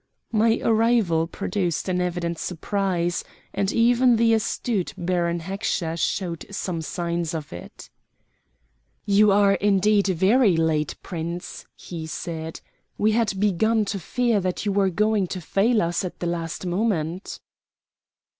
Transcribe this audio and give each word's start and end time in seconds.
My 0.31 0.59
arrival 0.63 1.27
produced 1.27 1.87
an 1.87 2.01
evident 2.01 2.39
surprise, 2.39 3.23
and 3.53 3.71
even 3.71 4.15
the 4.15 4.33
astute 4.33 4.95
Baron 4.97 5.41
Heckscher 5.41 5.95
showed 5.95 6.43
some 6.49 6.81
signs 6.81 7.35
of 7.35 7.53
it. 7.53 7.91
"You 9.05 9.31
are 9.31 9.53
indeed 9.53 10.07
very 10.07 10.57
late, 10.57 10.95
Prince," 11.03 11.67
he 11.75 12.07
said. 12.07 12.61
"We 12.97 13.11
had 13.11 13.39
begun 13.39 13.85
to 13.93 13.99
fear 13.99 14.39
that 14.41 14.65
you 14.65 14.71
were 14.71 14.89
going 14.89 15.27
to 15.27 15.39
fail 15.39 15.83
us 15.83 16.03
at 16.03 16.19
the 16.19 16.25
last 16.25 16.65
moment." 16.65 17.39